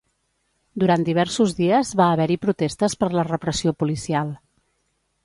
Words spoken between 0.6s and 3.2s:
Durant diversos dies, va haver-hi protestes per